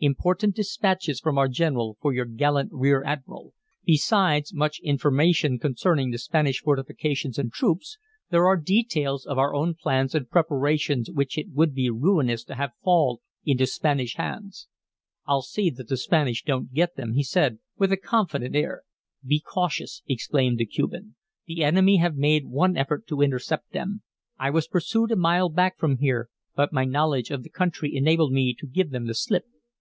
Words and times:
"Important 0.00 0.54
dispatches 0.54 1.20
from 1.20 1.38
our 1.38 1.48
general 1.48 1.96
for 2.02 2.12
your 2.12 2.26
gallant 2.26 2.70
rear 2.72 3.02
admiral. 3.04 3.54
Besides 3.84 4.52
much 4.52 4.78
information 4.82 5.58
concerning 5.58 6.10
the 6.10 6.18
Spanish 6.18 6.58
fortifications 6.60 7.38
and 7.38 7.50
troops, 7.52 7.96
there 8.28 8.46
are 8.46 8.56
details 8.58 9.24
of 9.24 9.38
our 9.38 9.54
own 9.54 9.74
plans 9.74 10.14
and 10.14 10.28
preparations 10.28 11.08
which 11.10 11.38
it 11.38 11.50
would 11.52 11.72
be 11.72 11.88
ruinous 11.88 12.42
to 12.44 12.56
have 12.56 12.72
fall 12.82 13.22
into 13.44 13.64
Spanish 13.64 14.16
hands." 14.16 14.66
"I'll 15.24 15.40
see 15.40 15.70
that 15.70 15.88
the 15.88 15.96
Spanish 15.96 16.42
don't 16.42 16.74
get 16.74 16.96
them," 16.96 17.12
he 17.14 17.22
said, 17.22 17.60
with 17.78 17.92
a 17.92 17.96
confident 17.96 18.54
air. 18.56 18.82
"Be 19.24 19.40
cautious," 19.40 20.02
exclaimed 20.06 20.58
the 20.58 20.66
Cuban. 20.66 21.14
"The 21.46 21.62
enemy 21.64 21.98
have 21.98 22.16
made 22.16 22.46
one 22.48 22.76
effort 22.76 23.06
to 23.06 23.22
intercept 23.22 23.70
them. 23.72 24.02
I 24.36 24.50
was 24.50 24.68
pursued 24.68 25.12
a 25.12 25.16
mile 25.16 25.48
back 25.48 25.78
from 25.78 25.98
here, 25.98 26.28
but 26.54 26.72
my 26.72 26.84
knowledge 26.84 27.30
of 27.30 27.44
the 27.44 27.50
country 27.50 27.94
enabled 27.96 28.32
me 28.32 28.54
to 28.58 28.66
give 28.66 28.90
them 28.90 29.06
the 29.06 29.14
slip. 29.14 29.44